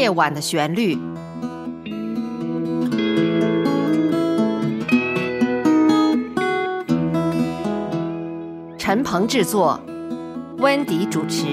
[0.00, 0.96] 夜晚的旋律。
[8.78, 9.78] 陈鹏制作，
[10.56, 11.44] 温迪主持。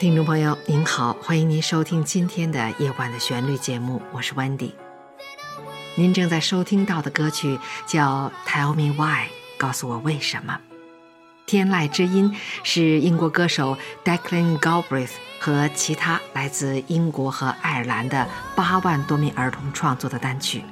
[0.00, 4.72] 听众朋友您好，欢迎您收听今天的《夜晚的旋律》节目，我是 Wendy。
[5.94, 9.26] 您正在收听到的歌曲叫《Tell Me Why》，
[9.58, 10.58] 告诉我为什么。
[11.44, 18.26] 天籁之音是英国歌手 Declan Galbraith 和其他来自英国和爱尔兰的
[18.56, 20.64] 八万多名儿童创作的单曲。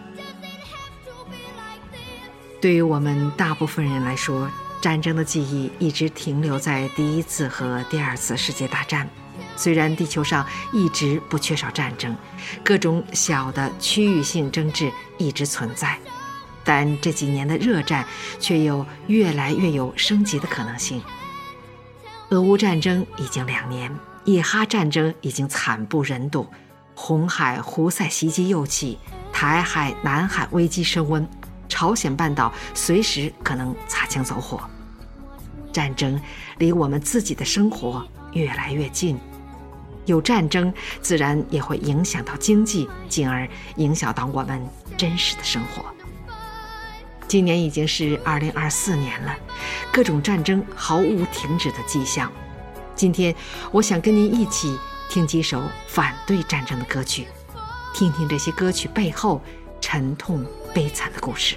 [2.63, 9.09] 对于我们大部分人来说，战争的记忆一直停留在第一次和第二次世界大战。
[9.57, 12.17] 虽然地球上一直不缺少战争，
[12.65, 15.99] 各种小的区域性争执一直存在，
[16.65, 18.07] 但这几年的热战
[18.39, 21.03] 却有越来越有升级的可能性。
[22.31, 23.93] 俄乌战争已经两年，
[24.25, 26.47] 以哈战争已经惨不忍睹，
[26.95, 28.99] 红海胡塞袭击又起，
[29.33, 31.29] 台海、南海危机升温，
[31.69, 34.61] 朝鲜半岛随时可能擦枪走火。
[35.79, 36.21] 战争
[36.59, 39.17] 离我们自己的生活越来越近，
[40.07, 44.61] 有战争自然也会影响到经济，进而影响到我们
[44.97, 45.85] 真实的生活。
[47.29, 49.33] 今年已经是二零二四年了，
[49.93, 52.29] 各种战争毫无停止的迹象。
[52.97, 53.33] 今天，
[53.71, 54.77] 我想跟您一起
[55.09, 57.29] 听几首反对战争的歌曲，
[57.95, 59.41] 听听这些歌曲背后
[59.81, 61.55] 沉痛悲惨的故事。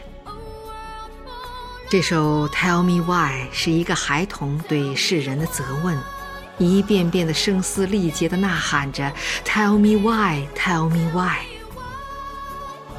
[1.92, 6.00] 这首《Tell Me Why》是一个孩童对世人的责问，
[6.58, 9.12] 一遍遍的声嘶力竭地呐喊着
[9.44, 11.40] “Tell me why, Tell me why”。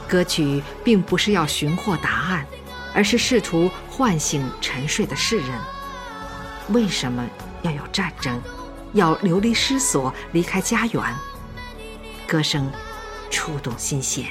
[0.06, 2.46] 歌曲并不是要寻获答案，
[2.92, 5.48] 而是试图唤醒沉睡的世人。
[6.68, 7.24] 为什么
[7.62, 8.38] 要有战争？
[8.92, 11.02] 要流离失所，离开家园？
[12.26, 12.70] 歌声
[13.30, 14.26] 触动心弦。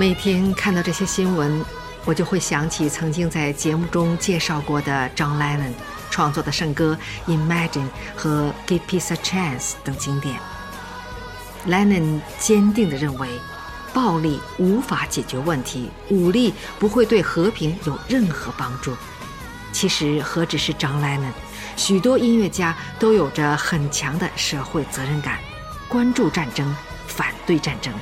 [0.00, 1.62] 每天看到这些新闻，
[2.06, 5.74] 我就会想起曾经在节目中介绍过的 John Lennon
[6.10, 6.98] 创作的圣歌
[7.30, 7.68] 《Imagine》
[8.16, 10.40] 和《Give Peace a Chance》等经典。
[11.68, 13.28] Lennon 坚定地认为，
[13.92, 18.96] 暴力无法解决问题，武力不会对和平有任何帮助。
[19.70, 21.32] 其实何止是 John Lennon，
[21.76, 25.40] 许多音乐家都有着很强的社会责任感，
[25.90, 26.74] 关注战争，
[27.06, 27.92] 反对战争。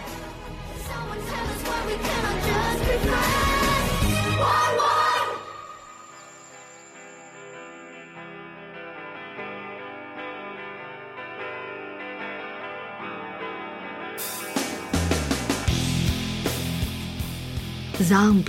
[18.08, 18.43] Zombie》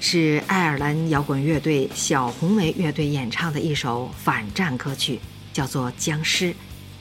[0.00, 5.20] 是爱尔兰摇滚乐队小红莓乐队演唱的一首反战歌曲，
[5.52, 6.46] 叫做《僵尸》，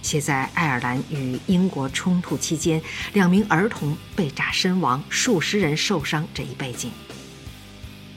[0.04, 2.80] 写在爱尔兰与英国冲突期间，
[3.14, 6.92] 两名儿童被炸身亡，数十人受伤这一背景。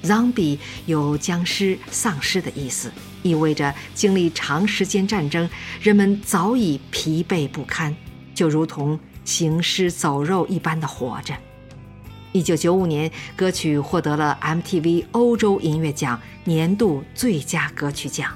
[0.02, 2.93] Zombie 有僵尸、丧尸的意思，
[3.23, 5.49] 意味着经历长时间战争，
[5.81, 7.96] 人们早已疲惫不堪，
[8.35, 11.35] 就如同行尸走肉一般的活着。
[12.32, 18.32] 一九九五年，歌曲获得了 MTV 欧洲音乐奖年度最佳歌曲奖。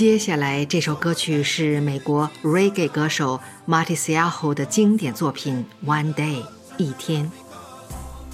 [0.00, 3.38] 接下来这首歌曲是美国 reggae 歌手
[3.68, 6.42] Marty Siaho 的经典作品《One Day》
[6.78, 7.30] 一天。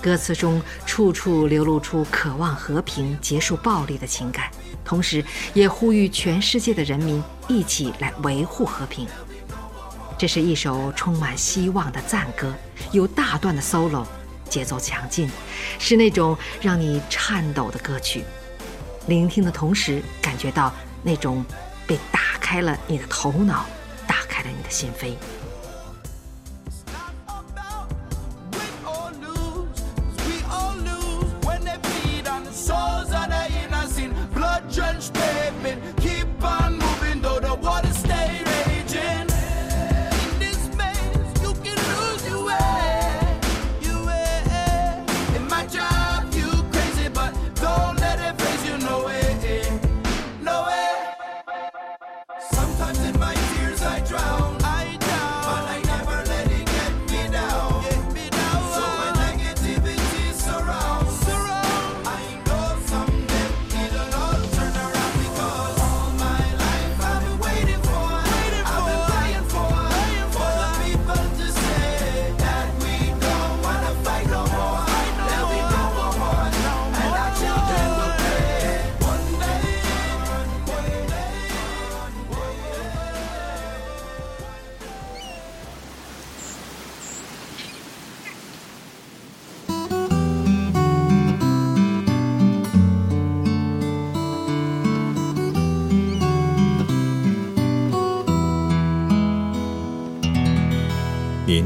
[0.00, 4.48] 歌词中处处流露出渴望和平、结束暴力的情感，
[4.84, 9.04] 同时也呼吁全世界的人民一起来维护和平。
[10.16, 12.54] 这是一首充满希望的赞歌，
[12.92, 14.06] 有大段的 solo，
[14.48, 15.28] 节奏强劲，
[15.80, 18.22] 是那种让你颤抖的歌曲。
[19.08, 20.72] 聆听的同时，感觉到
[21.06, 21.44] 那种
[21.86, 23.64] 被打开了你的头脑，
[24.08, 25.14] 打开了你的心扉。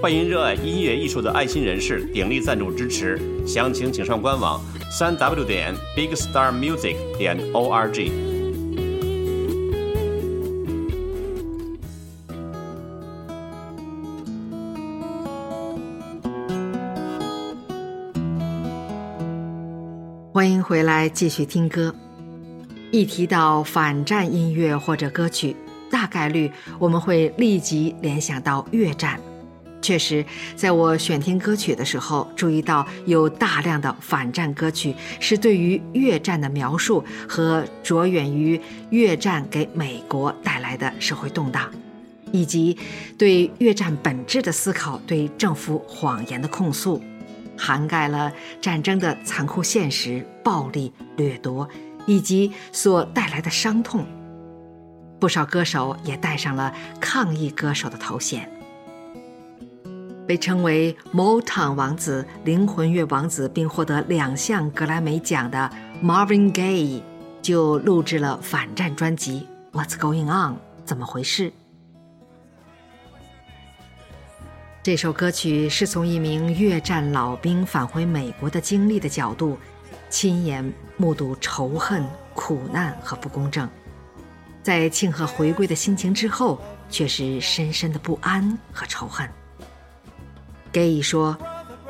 [0.00, 3.18] 欢迎热爱音乐艺术的爱心人士鼎力赞助支持。
[3.44, 8.08] 详情请上官网：三 w 点 bigstarmusic 点 org。
[20.32, 21.92] 欢迎回来继续听歌。
[22.92, 25.56] 一提到反战音乐或者歌曲，
[25.90, 29.18] 大概率我们会立即联想到越战。
[29.80, 30.24] 确实，
[30.56, 41.70] 在我选听歌曲的时候，注意到有大量的反战歌曲是对于越战的描述和着眼于越战给美国带来的社会动荡，
[42.32, 42.76] 以及
[43.16, 47.00] 对越战本质的思考、对政府谎言的控诉，
[47.56, 51.68] 涵盖了战争的残酷现实、暴力、掠夺
[52.04, 54.04] 以及所带来的伤痛。
[55.20, 58.50] 不少歌手也戴上了抗议歌手的头衔。
[60.28, 65.70] 被称为 Motown 王子、灵魂乐王子，并获得两项格莱美奖的
[66.04, 67.00] Marvin Gaye
[67.40, 70.52] 就录制了反战专辑《What's Going On》，
[70.84, 71.50] 怎么回事？
[74.82, 79.56] 这首歌曲是从一名越战老兵返回美国的经历的角度，
[80.10, 82.04] 亲眼目睹仇恨、
[82.34, 83.66] 苦难和不公正，
[84.62, 89.26] 在庆贺回归的心情之后，却是深深的不安和仇恨。
[90.72, 91.36] Gay 说：“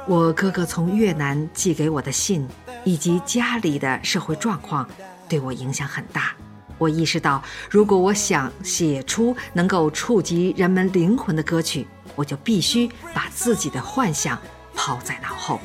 [0.06, 2.46] 我哥哥从越南寄给我的信，
[2.84, 4.88] 以及家里的社会状况，
[5.28, 6.34] 对我影响很大。
[6.78, 14.38] 我意识到，如果我想写出能够触及人们灵魂的歌曲，我就必须把自己的幻想
[14.74, 15.60] 抛在脑后。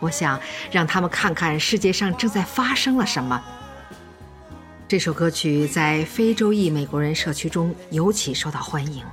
[0.00, 3.40] 我想让他们看看世界上正在发生了什么。”
[4.88, 9.04] 这首歌曲在非洲裔美国人社区中尤其受到欢迎。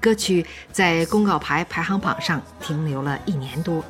[0.00, 3.84] 歌曲在公告牌排行榜上停留了一年多。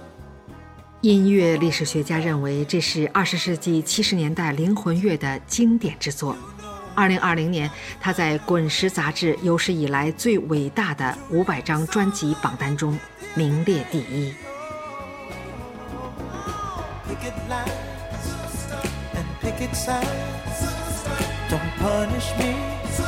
[1.01, 6.37] 音乐历史学家认为这是二十世纪七十年代灵魂乐的经典之作。
[6.95, 12.99] 二零二零年，他在《滚石》杂志有史以来最伟大的五百张专辑榜单中
[13.37, 14.35] 名列第一。
[21.49, 23.08] Don't punish me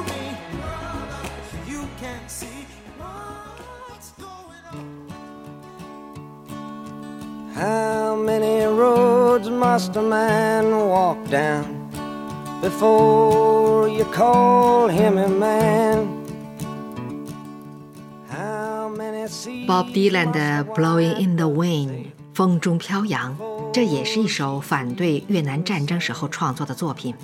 [7.60, 11.64] How many roads must a man walk down
[12.60, 16.06] before you call him a man?
[18.30, 22.04] How many seas Bob Dylan 的《Blowing in the Wind》
[22.34, 23.34] 风中飘扬，
[23.72, 27.14] 这也是一首反对越南战争时候创作的作品。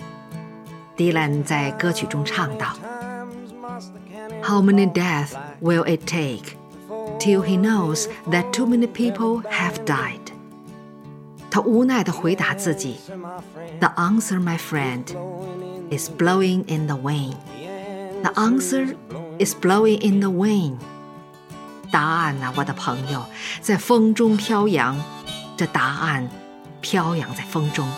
[0.97, 6.57] Dylan 在歌曲中唱道 times must the cannon ：“How many deaths will it take
[7.19, 10.26] till he knows that too many people have died？”
[11.58, 12.98] 他无奈地回答自己
[13.80, 15.06] ：“The answer, my friend,
[15.90, 17.34] is blowing in the wind.
[18.22, 18.96] The answer
[19.40, 20.76] is blowing in the wind.”
[21.90, 23.26] 答案呐、我的朋友，
[23.60, 24.96] 在风中飘扬。
[25.58, 26.30] 这答案
[26.80, 27.90] 飘扬在风中。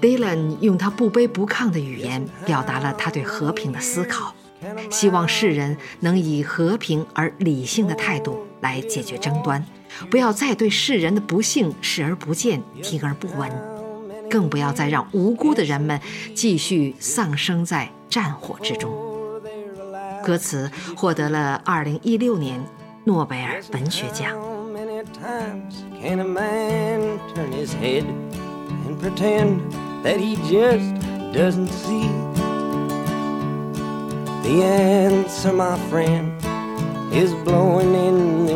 [0.00, 4.32] Dylan 用他不卑不亢的语言，表达了他对和平的思考，
[4.90, 9.62] 希望世人能以和平而理性的态度来解决争端，
[10.10, 13.50] 不要再对世人的不幸视而不见、听而不闻，
[14.30, 16.00] 更不要再让无辜的人们
[16.34, 18.92] 继续丧生在战火之中。
[20.22, 22.60] 歌词获得了2016年
[23.04, 24.36] 诺贝尔文学奖。
[34.42, 36.30] The answer, my friend,
[37.12, 38.55] is blowing in.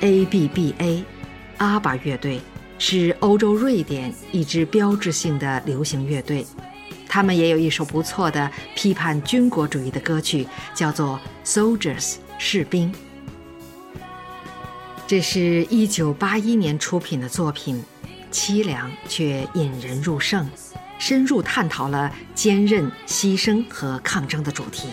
[0.00, 1.04] ，ABBA，
[1.58, 2.40] 阿巴乐队
[2.78, 6.46] 是欧洲瑞典一支标志性的流行乐队。
[7.08, 12.94] 他们也有一首不错的批判军国主义的歌曲，叫做《Soldiers》士兵。
[15.08, 17.82] 这是一九八一年出品的作品，
[18.30, 20.48] 凄凉却引人入胜，
[21.00, 24.90] 深入探讨了坚韧、牺牲和抗争的主题。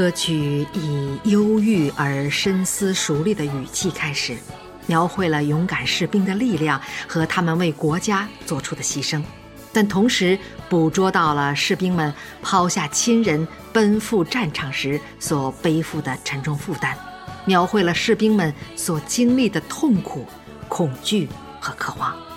[0.00, 4.34] 歌曲以忧郁而深思熟虑的语气开始，
[4.86, 9.22] 描绘了勇敢士兵的力量和他们为国家做出的牺牲，
[9.74, 10.38] 但同时
[10.70, 12.10] 捕捉到了士兵们
[12.40, 16.96] 抛下亲人奔赴战场时所背负的沉重负担，
[17.44, 20.24] 描绘了士兵们所经历的痛苦、
[20.66, 21.28] 恐惧
[21.60, 22.29] 和渴望。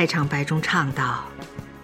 [0.00, 1.26] 开场白中唱道：“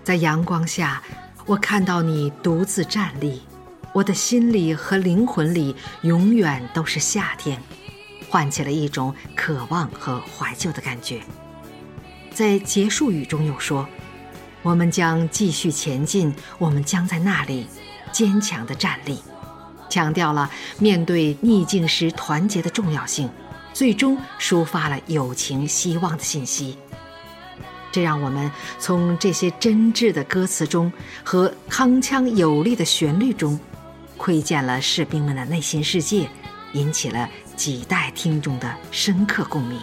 [0.02, 1.02] 在阳光下，
[1.44, 3.42] 我看到你独自站立，
[3.92, 7.60] 我的心里和灵魂里永远都是夏天，
[8.30, 11.20] 唤起了一种渴望和怀旧的感觉。”
[12.32, 13.86] 在结束语中又说
[14.64, 17.66] ：“我们将继续前进，我们将在那里
[18.12, 19.18] 坚强的站立。”
[19.90, 23.28] 强调了面对逆境时团结的重要性，
[23.74, 26.78] 最终抒发了友情、希望的信息。
[27.96, 30.92] 这让我们从这些真挚的歌词中
[31.24, 33.58] 和铿锵有力的旋律中，
[34.18, 36.28] 窥见了士兵们的内心世界，
[36.74, 39.80] 引起了几代听众的深刻共鸣。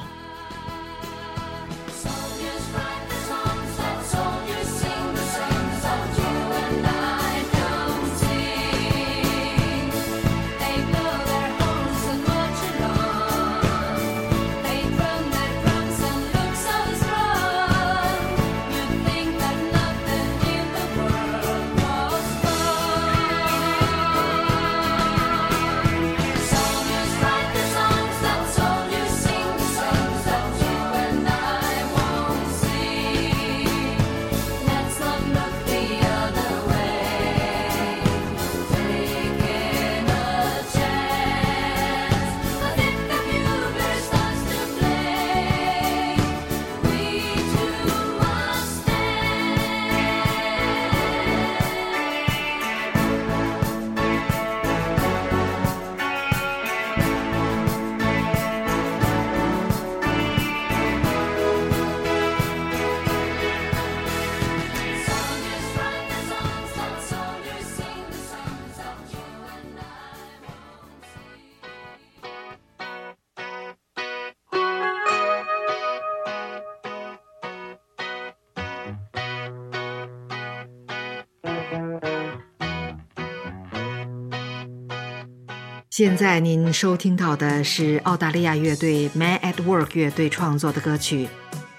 [85.96, 91.30] 现在您收听到的是澳大利亚乐队 Man at Work 乐队创作的歌曲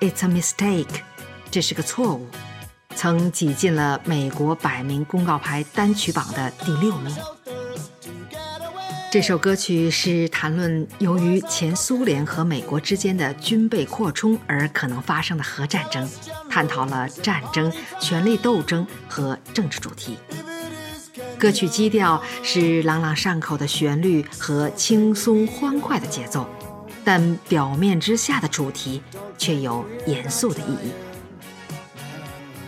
[0.08, 0.84] 《It's a Mistake》，
[1.50, 2.28] 这是个错误，
[2.94, 7.12] 曾挤进了美国百名公告牌单曲榜的第六名。
[9.10, 16.08] 这首歌曲是谈论由于前苏联和美国之间的军备扩充而可能发生的核战争，
[16.48, 20.16] 探讨了战争、权力斗争和政治主题。
[21.38, 26.48] 歌曲基调是朗朗上口的旋律和轻松欢快的节奏，
[27.04, 29.02] 但表面之下的主题
[29.36, 30.92] 却有严肃的意义。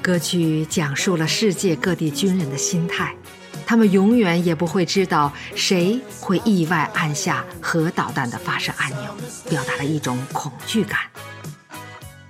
[0.03, 3.15] 歌曲讲述了世界各地军人的心态，
[3.65, 9.17] 他们永远也不会知道谁会意外按下核导弹的发射按钮，
[9.49, 11.01] 表达了一种恐惧感。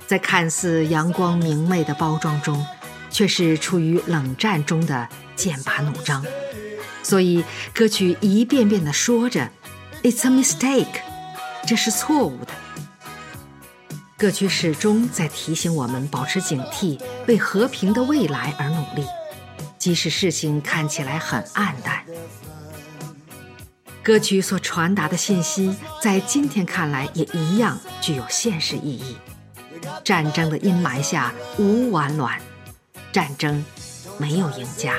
[0.07, 2.64] 在看似阳光明媚的包装中，
[3.11, 6.25] 却是处于冷战中的剑拔弩张。
[7.03, 9.49] 所以歌曲一遍遍地说着
[10.03, 11.01] “It's a mistake”，
[11.66, 12.53] 这是错误的。
[14.16, 19.05] 歌曲始终在提醒我们保持警惕，为和平的未来而努力，
[19.79, 22.03] 即使事情看起来很暗淡。
[24.03, 29.16] 歌曲所传达的信息，在今天看来也一样具有现实意义。
[30.03, 32.40] 战争的阴霾下无完卵，
[33.12, 33.64] 战争
[34.18, 34.94] 没有赢家。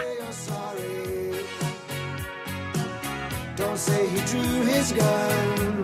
[3.57, 5.83] Don't say he drew his gun.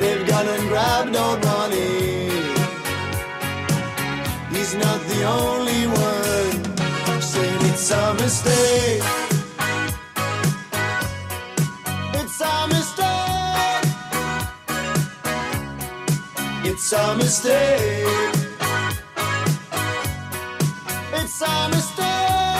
[0.00, 2.30] They've gone and grabbed old Ronnie.
[4.50, 9.02] He's not the only one saying it's a mistake.
[12.14, 13.86] It's a mistake.
[16.64, 18.34] It's a mistake.
[21.14, 22.55] It's a mistake.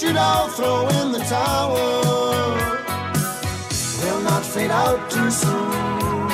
[0.00, 1.74] Should all throw in the towel.
[4.00, 6.28] We'll not fade out too soon.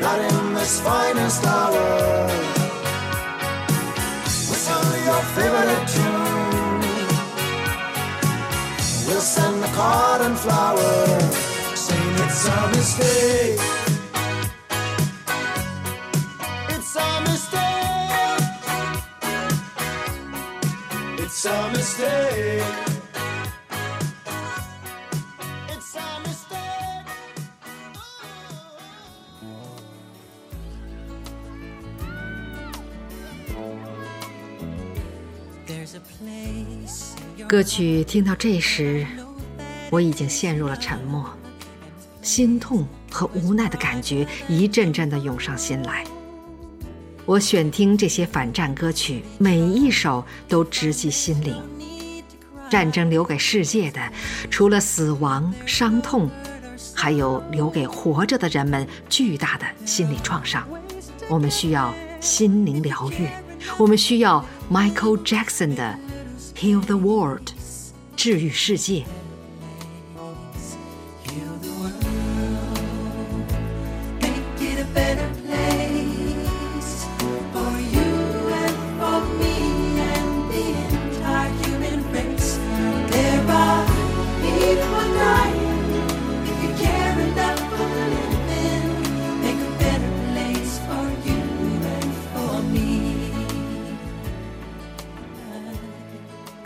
[0.00, 2.26] Not in this finest hour.
[4.48, 6.80] Whistle your favorite tune.
[9.06, 11.20] We'll send the card and flower,
[11.76, 13.75] saying it's a mistake.
[37.48, 39.06] 歌曲听到这时，
[39.90, 41.24] 我已经陷入了沉默，
[42.20, 46.04] 心痛和无奈的感觉一阵阵的涌上心来。
[47.26, 51.60] 我选听这些反战歌曲，每一首都直击心灵。
[52.70, 54.00] 战争留给世界的，
[54.48, 56.30] 除了死亡、伤痛，
[56.94, 60.66] 还有留给活着的人们巨大的心理创伤。
[61.28, 63.26] 我们需要心灵疗愈，
[63.76, 65.98] 我们需要 Michael Jackson 的
[66.60, 67.48] 《Heal the World》，
[68.14, 69.04] 治愈世界。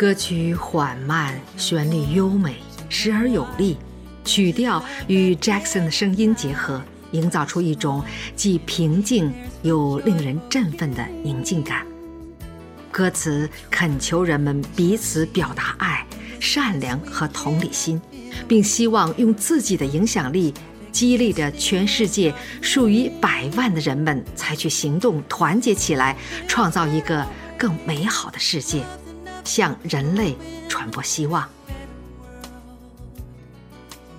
[0.01, 2.55] 歌曲缓慢，旋律优美，
[2.89, 3.77] 时而有力，
[4.25, 8.03] 曲调与 Jackson 的声音结合，营造出一种
[8.35, 11.87] 既平静又令人振奋的宁静感。
[12.91, 16.07] 歌词恳求人们彼此表达爱、
[16.41, 18.01] 善良和同理心，
[18.49, 20.55] 并希望用自己的影响力
[20.91, 26.17] 激励着全世界数以百万的人们采取行动，团结起来，
[26.49, 27.23] 创造一个
[27.59, 28.83] 更美好的世界，
[29.45, 30.37] 向人类
[30.69, 31.49] 传播希望。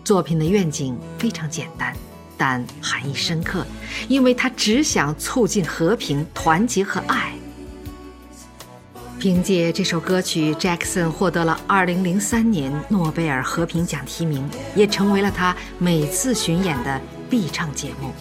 [0.04, 1.96] 作品的愿景非常简单，
[2.38, 3.66] 但含义深刻，
[4.08, 7.34] 因为它只想促进和平、团结和爱。
[9.20, 18.12] 凭借这首歌曲，Jackson 获得了2003年诺贝尔和平奖提名，也成为了他每次巡演的必唱节目。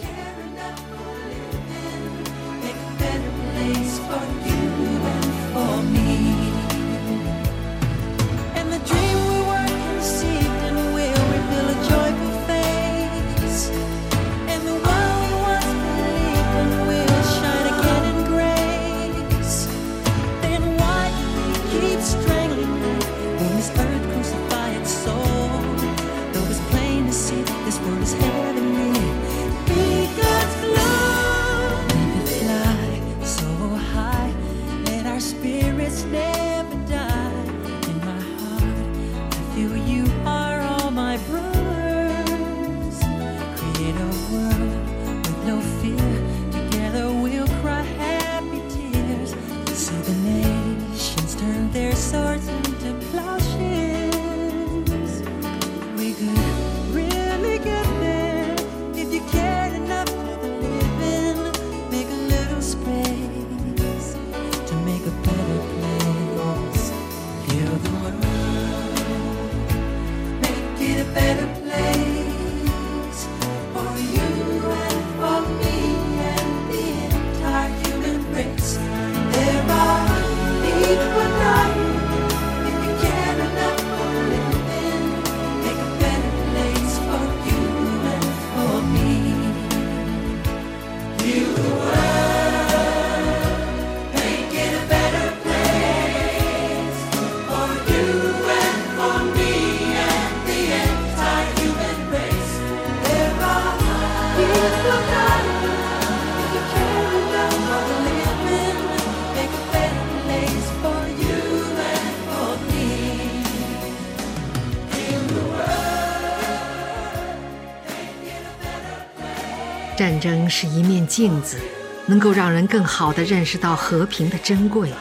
[120.01, 121.59] 战争是一面镜子，
[122.07, 124.91] 能够让人更好地认识到和平的珍贵。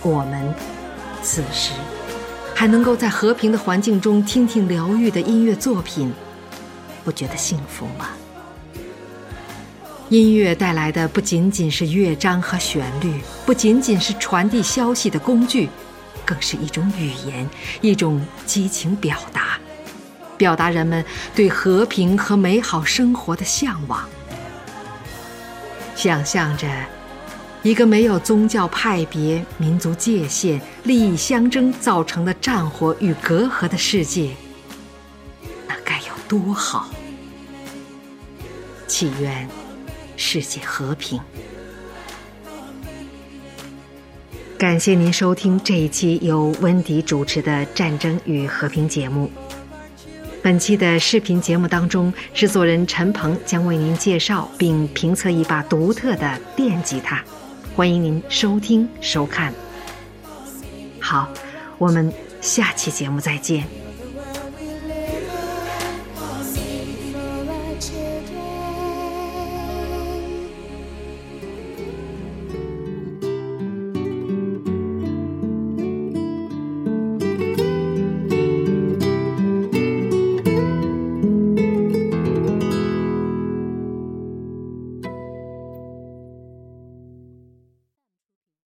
[0.00, 0.54] 我们
[1.22, 1.72] 此时
[2.54, 6.10] 还能够在和平的环境中听听疗愈的音乐作品，
[7.04, 8.08] 不觉得幸福吗？
[10.08, 15.68] 音乐带来的不仅仅是乐章和旋律，不仅仅是传递消息的工具，
[16.24, 17.46] 更是一种语言，
[17.82, 19.58] 一种激情表达。
[20.36, 24.08] 表达人们对和平和美好生活的向往。
[25.94, 26.68] 想象着
[27.62, 34.34] 一个没有宗教派别、民族界限、利益相争造成的战火与隔阂的世界，
[35.66, 36.90] 那该有多好！
[38.86, 39.48] 祈愿
[40.16, 41.18] 世界和平。
[44.58, 49.30] 感谢您收听这一期由温迪主持的《战争与和平》节目。
[50.44, 57.24] 本期的视频节目当中，制作人陈鹏将为您介绍并评测一把独特的电吉他，
[57.74, 59.54] 欢迎您收听收看。
[61.00, 61.30] 好，
[61.78, 63.83] 我们下期节目再见。